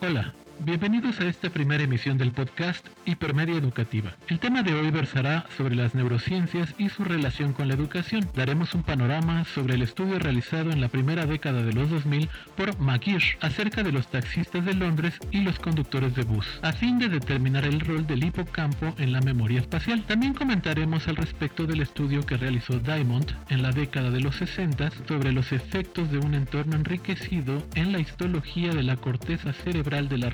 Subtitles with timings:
[0.00, 0.39] 好了。
[0.62, 4.14] Bienvenidos a esta primera emisión del podcast Hipermedia Educativa.
[4.28, 8.28] El tema de hoy versará sobre las neurociencias y su relación con la educación.
[8.34, 12.28] Daremos un panorama sobre el estudio realizado en la primera década de los 2000
[12.58, 16.98] por McGeer acerca de los taxistas de Londres y los conductores de bus, a fin
[16.98, 20.04] de determinar el rol del hipocampo en la memoria espacial.
[20.06, 24.90] También comentaremos al respecto del estudio que realizó Diamond en la década de los 60
[25.08, 30.18] sobre los efectos de un entorno enriquecido en la histología de la corteza cerebral de
[30.18, 30.28] la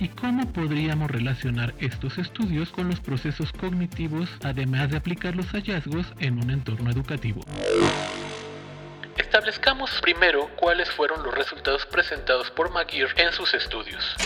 [0.00, 6.06] y cómo podríamos relacionar estos estudios con los procesos cognitivos, además de aplicar los hallazgos
[6.18, 7.40] en un entorno educativo.
[9.16, 14.16] Establezcamos primero cuáles fueron los resultados presentados por McGeer en sus estudios.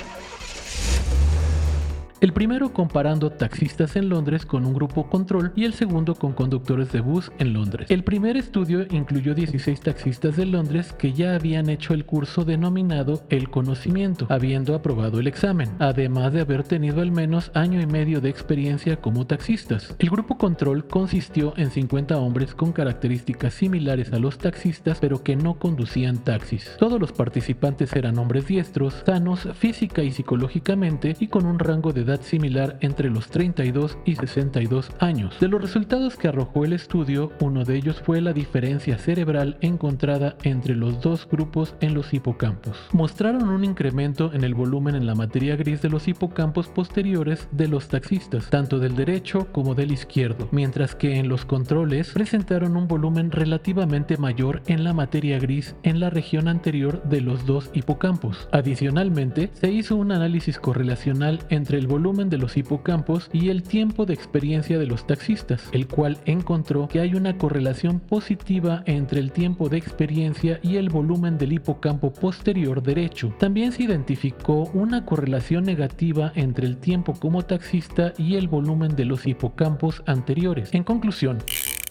[2.25, 6.91] El primero comparando taxistas en Londres con un grupo control y el segundo con conductores
[6.91, 7.91] de bus en Londres.
[7.91, 13.23] El primer estudio incluyó 16 taxistas de Londres que ya habían hecho el curso denominado
[13.29, 18.23] El Conocimiento, habiendo aprobado el examen, además de haber tenido al menos año y medio
[18.23, 19.95] de experiencia como taxistas.
[19.99, 25.37] El grupo control consistió en 50 hombres con características similares a los taxistas pero que
[25.37, 26.75] no conducían taxis.
[26.79, 32.01] Todos los participantes eran hombres diestros, sanos física y psicológicamente y con un rango de
[32.01, 35.35] edad similar entre los 32 y 62 años.
[35.41, 40.37] De los resultados que arrojó el estudio, uno de ellos fue la diferencia cerebral encontrada
[40.43, 42.77] entre los dos grupos en los hipocampos.
[42.93, 47.69] Mostraron un incremento en el volumen en la materia gris de los hipocampos posteriores de
[47.69, 52.89] los taxistas, tanto del derecho como del izquierdo, mientras que en los controles presentaron un
[52.89, 58.49] volumen relativamente mayor en la materia gris en la región anterior de los dos hipocampos.
[58.53, 63.63] Adicionalmente, se hizo un análisis correlacional entre el volumen volumen de los hipocampos y el
[63.63, 69.21] tiempo de experiencia de los taxistas, el cual encontró que hay una correlación positiva entre
[69.21, 73.35] el tiempo de experiencia y el volumen del hipocampo posterior derecho.
[73.39, 79.07] También se identificó una correlación negativa entre el tiempo como taxista y el volumen de
[79.07, 80.75] los hipocampos anteriores.
[80.75, 81.39] En conclusión,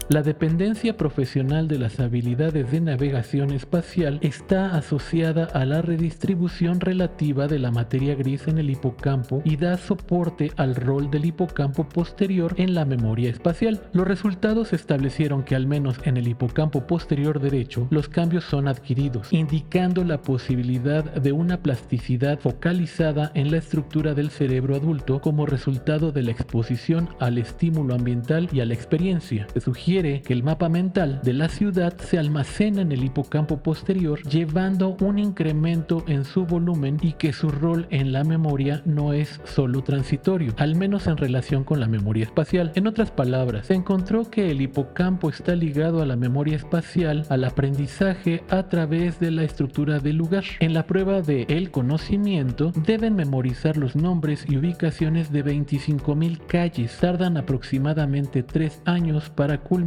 [0.10, 7.48] la dependencia profesional de las habilidades de navegación espacial está asociada a la redistribución relativa
[7.48, 12.54] de la materia gris en el hipocampo y da soporte al rol del hipocampo posterior
[12.58, 13.82] en la memoria espacial.
[13.94, 19.32] Los resultados establecieron que al menos en el hipocampo posterior derecho los cambios son adquiridos,
[19.32, 26.12] indicando la posibilidad de una plasticidad focalizada en la estructura del cerebro adulto como resultado
[26.12, 29.48] de la exposición al estímulo ambiental y a la experiencia.
[29.54, 34.20] Se sugiere que el mapa mental de la ciudad se almacena en el hipocampo posterior,
[34.24, 39.40] llevando un incremento en su volumen y que su rol en la memoria no es
[39.44, 42.72] solo transitorio, al menos en relación con la memoria espacial.
[42.74, 47.44] En otras palabras, se encontró que el hipocampo está ligado a la memoria espacial, al
[47.44, 50.44] aprendizaje a través de la estructura del lugar.
[50.60, 56.98] En la prueba de el conocimiento, deben memorizar los nombres y ubicaciones de 25.000 calles.
[57.00, 59.83] Tardan aproximadamente 3 años para culminar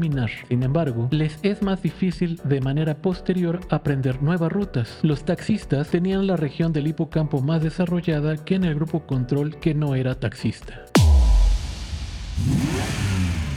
[0.48, 4.98] sin embargo, les es más difícil de manera posterior aprender nuevas rutas.
[5.02, 9.74] Los taxistas tenían la región del hipocampo más desarrollada que en el grupo control que
[9.74, 10.84] no era taxista.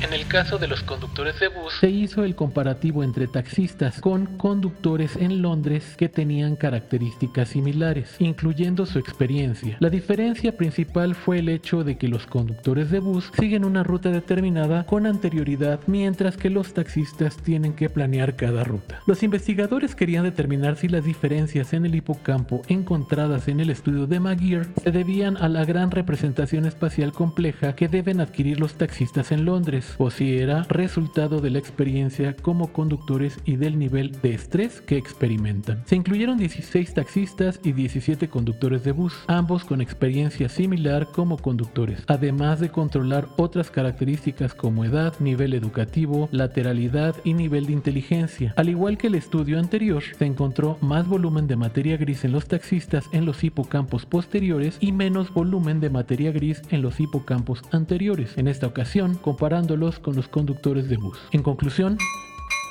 [0.09, 4.25] En el caso de los conductores de bus, se hizo el comparativo entre taxistas con
[4.37, 9.77] conductores en Londres que tenían características similares, incluyendo su experiencia.
[9.79, 14.09] La diferencia principal fue el hecho de que los conductores de bus siguen una ruta
[14.09, 19.03] determinada con anterioridad, mientras que los taxistas tienen que planear cada ruta.
[19.05, 24.19] Los investigadores querían determinar si las diferencias en el hipocampo encontradas en el estudio de
[24.19, 29.45] McGeer se debían a la gran representación espacial compleja que deben adquirir los taxistas en
[29.45, 34.81] Londres o si era resultado de la experiencia como conductores y del nivel de estrés
[34.81, 35.83] que experimentan.
[35.85, 42.03] Se incluyeron 16 taxistas y 17 conductores de bus, ambos con experiencia similar como conductores,
[42.07, 48.53] además de controlar otras características como edad, nivel educativo, lateralidad y nivel de inteligencia.
[48.55, 52.47] Al igual que el estudio anterior, se encontró más volumen de materia gris en los
[52.47, 58.37] taxistas en los hipocampos posteriores y menos volumen de materia gris en los hipocampos anteriores.
[58.37, 61.17] En esta ocasión, comparándolos con los conductores de bus.
[61.31, 61.97] En conclusión,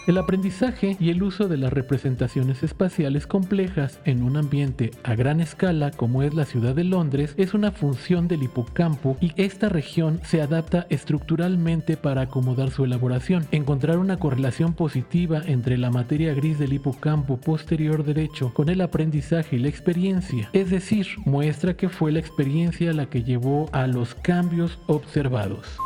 [0.09, 5.39] el aprendizaje y el uso de las representaciones espaciales complejas en un ambiente a gran
[5.39, 10.23] escala como es la ciudad de Londres es una función del hipocampo y esta región
[10.25, 13.47] se adapta estructuralmente para acomodar su elaboración.
[13.51, 19.57] Encontrar una correlación positiva entre la materia gris del hipocampo posterior derecho con el aprendizaje
[19.57, 24.15] y la experiencia, es decir, muestra que fue la experiencia la que llevó a los
[24.15, 25.77] cambios observados.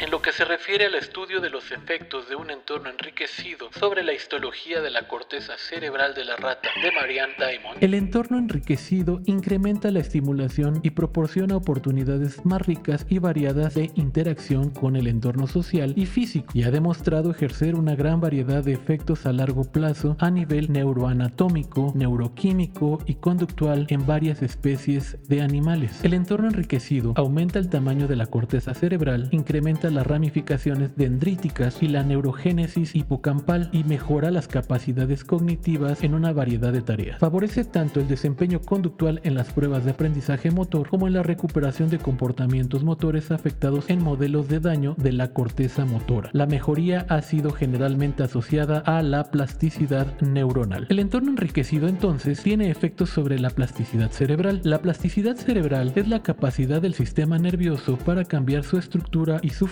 [0.00, 4.04] En lo que se refiere al estudio de los efectos de un entorno enriquecido sobre
[4.04, 7.82] la histología de la corteza cerebral de la rata de Marianne Diamond.
[7.82, 14.70] El entorno enriquecido incrementa la estimulación y proporciona oportunidades más ricas y variadas de interacción
[14.70, 19.26] con el entorno social y físico y ha demostrado ejercer una gran variedad de efectos
[19.26, 26.04] a largo plazo a nivel neuroanatómico, neuroquímico y conductual en varias especies de animales.
[26.04, 31.88] El entorno enriquecido aumenta el tamaño de la corteza cerebral, incrementa las ramificaciones dendríticas y
[31.88, 37.18] la neurogénesis hipocampal y mejora las capacidades cognitivas en una variedad de tareas.
[37.18, 41.88] Favorece tanto el desempeño conductual en las pruebas de aprendizaje motor como en la recuperación
[41.88, 46.28] de comportamientos motores afectados en modelos de daño de la corteza motora.
[46.34, 50.86] La mejoría ha sido generalmente asociada a la plasticidad neuronal.
[50.90, 54.60] El entorno enriquecido entonces tiene efectos sobre la plasticidad cerebral.
[54.62, 59.66] La plasticidad cerebral es la capacidad del sistema nervioso para cambiar su estructura y su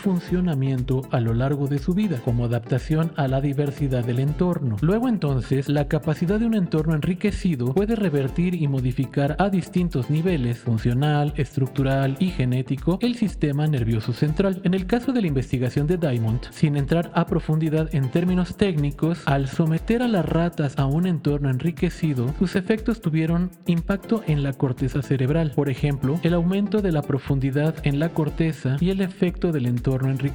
[1.10, 4.76] a lo largo de su vida, como adaptación a la diversidad del entorno.
[4.80, 10.58] Luego entonces, la capacidad de un entorno enriquecido puede revertir y modificar a distintos niveles,
[10.58, 14.60] funcional, estructural y genético, el sistema nervioso central.
[14.64, 19.22] En el caso de la investigación de Diamond, sin entrar a profundidad en términos técnicos,
[19.26, 24.52] al someter a las ratas a un entorno enriquecido, sus efectos tuvieron impacto en la
[24.52, 25.52] corteza cerebral.
[25.54, 30.10] Por ejemplo, el aumento de la profundidad en la corteza y el efecto del entorno
[30.10, 30.25] enriquecido.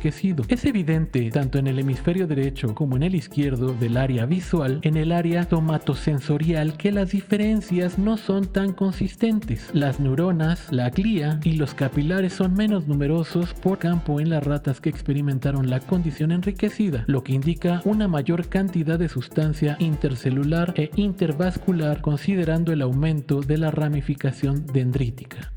[0.48, 4.98] Es evidente, tanto en el hemisferio derecho como en el izquierdo del área visual, en
[4.98, 9.70] el área tomatosensorial, que las diferencias no son tan consistentes.
[9.74, 14.82] Las neuronas, la glía y los capilares son menos numerosos por campo en las ratas
[14.82, 20.90] que experimentaron la condición enriquecida, lo que indica una mayor cantidad de sustancia intercelular e
[20.96, 25.52] intervascular considerando el aumento de la ramificación dendrítica.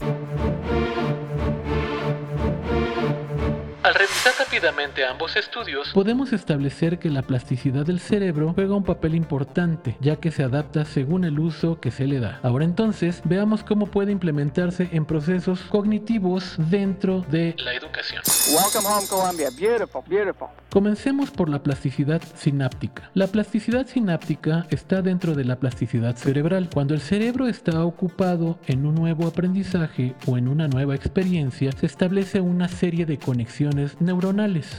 [4.25, 9.15] Al revisar rápidamente ambos estudios, podemos establecer que la plasticidad del cerebro juega un papel
[9.15, 12.41] importante, ya que se adapta según el uso que se le da.
[12.43, 18.23] Ahora entonces, veamos cómo puede implementarse en procesos cognitivos dentro de la educación.
[18.55, 19.50] Welcome home, Columbia.
[19.59, 20.49] Beautiful, beautiful.
[20.70, 23.11] Comencemos por la plasticidad sináptica.
[23.15, 26.70] La plasticidad sináptica está dentro de la plasticidad cerebral.
[26.73, 31.87] Cuando el cerebro está ocupado en un nuevo aprendizaje o en una nueva experiencia, se
[31.87, 34.13] establece una serie de conexiones neuronales.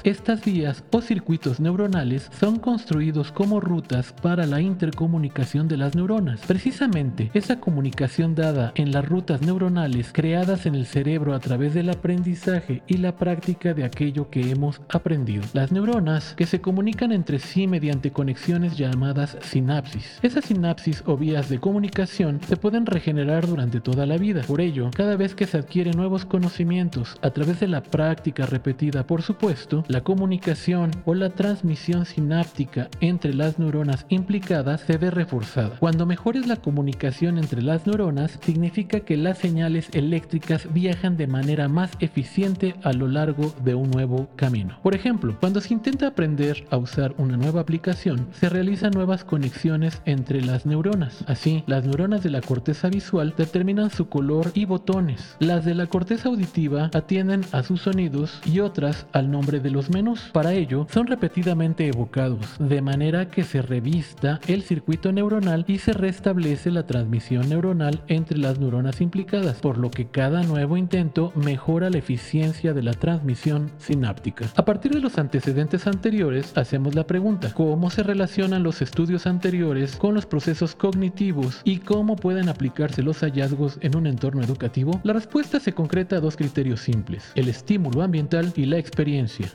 [0.03, 6.39] Estas vías o circuitos neuronales son construidos como rutas para la intercomunicación de las neuronas.
[6.47, 11.89] Precisamente, esa comunicación dada en las rutas neuronales creadas en el cerebro a través del
[11.89, 15.43] aprendizaje y la práctica de aquello que hemos aprendido.
[15.51, 20.19] Las neuronas que se comunican entre sí mediante conexiones llamadas sinapsis.
[20.21, 24.43] Esas sinapsis o vías de comunicación se pueden regenerar durante toda la vida.
[24.43, 29.05] Por ello, cada vez que se adquieren nuevos conocimientos a través de la práctica repetida,
[29.05, 35.77] por supuesto, la comunicación o la transmisión sináptica entre las neuronas implicadas se ve reforzada.
[35.79, 41.27] Cuando mejor es la comunicación entre las neuronas, significa que las señales eléctricas viajan de
[41.27, 44.79] manera más eficiente a lo largo de un nuevo camino.
[44.83, 50.01] Por ejemplo, cuando se intenta aprender a usar una nueva aplicación, se realizan nuevas conexiones
[50.05, 51.23] entre las neuronas.
[51.27, 55.35] Así, las neuronas de la corteza visual determinan su color y botones.
[55.39, 59.89] Las de la corteza auditiva atienden a sus sonidos y otras al nombre de los
[59.89, 60.29] menús.
[60.33, 65.93] Para ello, son repetidamente evocados, de manera que se revista el circuito neuronal y se
[65.93, 71.89] restablece la transmisión neuronal entre las neuronas implicadas, por lo que cada nuevo intento mejora
[71.89, 74.47] la eficiencia de la transmisión sináptica.
[74.57, 79.95] A partir de los antecedentes anteriores, hacemos la pregunta, ¿cómo se relacionan los estudios anteriores
[79.95, 84.99] con los procesos cognitivos y cómo pueden aplicarse los hallazgos en un entorno educativo?
[85.05, 89.04] La respuesta se concreta a dos criterios simples, el estímulo ambiental y la experiencia.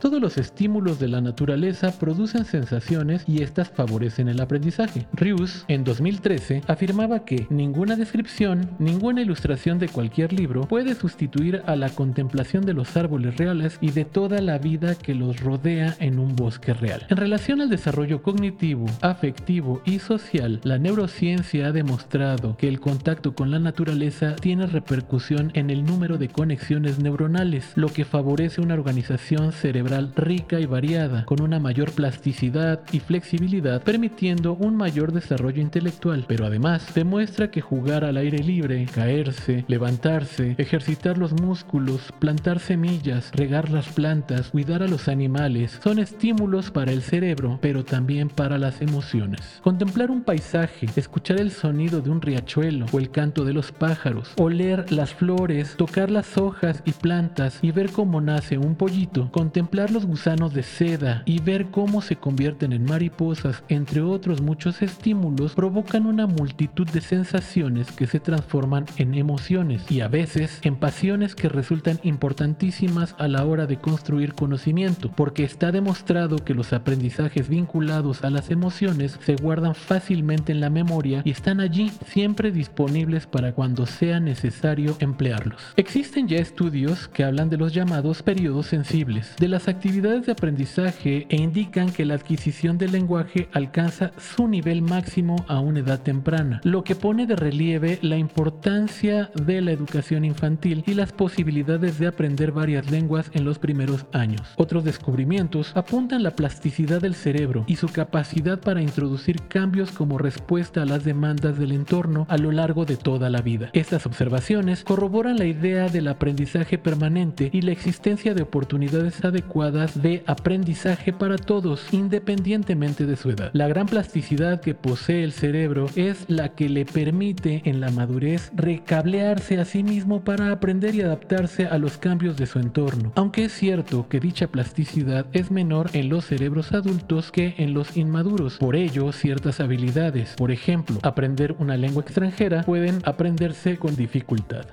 [0.00, 5.08] Todos los estímulos de la naturaleza producen sensaciones y estas favorecen el aprendizaje.
[5.12, 11.74] Rius, en 2013, afirmaba que ninguna descripción, ninguna ilustración de cualquier libro puede sustituir a
[11.74, 16.20] la contemplación de los árboles reales y de toda la vida que los rodea en
[16.20, 17.04] un bosque real.
[17.08, 23.34] En relación al desarrollo cognitivo, afectivo y social, la neurociencia ha demostrado que el contacto
[23.34, 28.74] con la naturaleza tiene repercusión en el número de conexiones neuronales, lo que favorece una
[28.74, 35.62] organización cerebral rica y variada, con una mayor plasticidad y flexibilidad, permitiendo un mayor desarrollo
[35.62, 42.58] intelectual, pero además demuestra que jugar al aire libre, caerse, levantarse, ejercitar los músculos, plantar
[42.58, 48.28] semillas, regar las plantas, cuidar a los animales, son estímulos para el cerebro, pero también
[48.28, 49.60] para las emociones.
[49.62, 54.32] Contemplar un paisaje, escuchar el sonido de un riachuelo o el canto de los pájaros,
[54.38, 59.90] oler las flores, tocar las hojas y plantas y ver cómo nace un pollito contemplar
[59.90, 65.54] los gusanos de seda y ver cómo se convierten en mariposas, entre otros muchos estímulos,
[65.54, 71.34] provocan una multitud de sensaciones que se transforman en emociones y a veces en pasiones
[71.34, 77.48] que resultan importantísimas a la hora de construir conocimiento, porque está demostrado que los aprendizajes
[77.48, 83.26] vinculados a las emociones se guardan fácilmente en la memoria y están allí siempre disponibles
[83.26, 85.60] para cuando sea necesario emplearlos.
[85.76, 91.26] Existen ya estudios que hablan de los llamados periodos sensibles, de las actividades de aprendizaje
[91.28, 96.60] e indican que la adquisición del lenguaje alcanza su nivel máximo a una edad temprana,
[96.62, 102.06] lo que pone de relieve la importancia de la educación infantil y las posibilidades de
[102.06, 104.42] aprender varias lenguas en los primeros años.
[104.56, 110.82] Otros descubrimientos apuntan la plasticidad del cerebro y su capacidad para introducir cambios como respuesta
[110.82, 113.70] a las demandas del entorno a lo largo de toda la vida.
[113.72, 120.22] Estas observaciones corroboran la idea del aprendizaje permanente y la existencia de oportunidades adecuadas de
[120.26, 123.50] aprendizaje para todos, independientemente de su edad.
[123.52, 128.52] La gran plasticidad que posee el cerebro es la que le permite en la madurez
[128.54, 133.44] recablearse a sí mismo para aprender y adaptarse a los cambios de su entorno, aunque
[133.44, 138.58] es cierto que dicha plasticidad es menor en los cerebros adultos que en los inmaduros.
[138.58, 144.66] Por ello, ciertas habilidades, por ejemplo, aprender una lengua extranjera, pueden aprenderse con dificultad.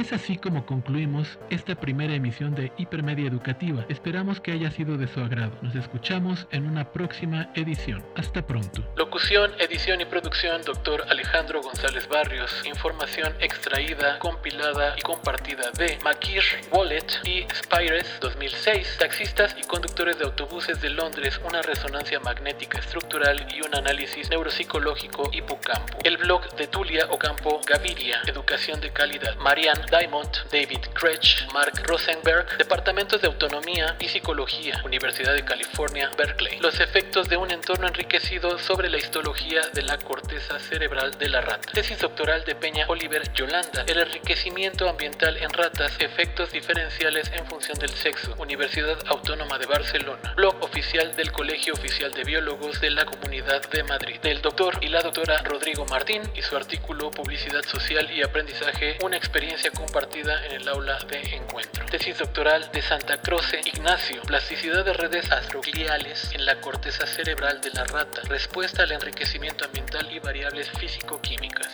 [0.00, 3.84] Es así como concluimos esta primera emisión de Hipermedia Educativa.
[3.90, 5.52] Esperamos que haya sido de su agrado.
[5.60, 8.02] Nos escuchamos en una próxima edición.
[8.16, 8.82] Hasta pronto.
[8.96, 12.50] Locución, edición y producción, doctor Alejandro González Barrios.
[12.64, 18.96] Información extraída, compilada y compartida de Makir Wallet y Spires 2006.
[18.98, 25.28] Taxistas y conductores de autobuses de Londres, una resonancia magnética estructural y un análisis neuropsicológico
[25.34, 25.98] hipocampo.
[26.04, 29.36] El blog de Tulia Ocampo Gaviria, educación de calidad.
[29.36, 36.60] Marianne Diamond, David Kretsch, Mark Rosenberg, Departamentos de Autonomía y Psicología, Universidad de California, Berkeley.
[36.60, 41.40] Los efectos de un entorno enriquecido sobre la histología de la corteza cerebral de la
[41.40, 41.72] rata.
[41.72, 47.76] Tesis doctoral de Peña Oliver Yolanda, El enriquecimiento ambiental en ratas, efectos diferenciales en función
[47.78, 50.34] del sexo, Universidad Autónoma de Barcelona.
[50.36, 54.20] Blog oficial del Colegio Oficial de Biólogos de la Comunidad de Madrid.
[54.20, 59.16] Del doctor y la doctora Rodrigo Martín y su artículo Publicidad Social y Aprendizaje, una
[59.16, 61.84] experiencia compartida en el aula de encuentro.
[61.86, 67.70] Tesis doctoral de Santa Croce Ignacio, plasticidad de redes astrogliales en la corteza cerebral de
[67.70, 71.72] la rata, respuesta al enriquecimiento ambiental y variables físico-químicas.